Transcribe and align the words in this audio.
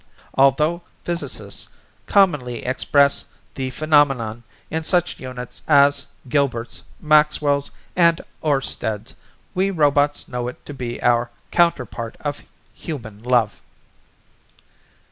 Although 0.33 0.81
physicists 1.03 1.69
commonly 2.07 2.65
express 2.65 3.37
the 3.53 3.69
phenomenon 3.69 4.41
in 4.71 4.83
such 4.83 5.19
units 5.19 5.61
as 5.67 6.07
Gilberts, 6.27 6.81
Maxwells 6.99 7.69
and 7.95 8.19
Oersteds, 8.41 9.13
we 9.53 9.69
robots 9.69 10.27
know 10.27 10.47
it 10.47 10.65
to 10.65 10.73
be 10.73 10.99
our 11.03 11.29
counterpart 11.51 12.15
of 12.21 12.41
human 12.73 13.21
love." 13.21 13.61